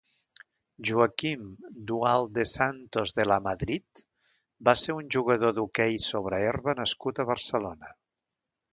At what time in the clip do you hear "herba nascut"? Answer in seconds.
6.51-7.19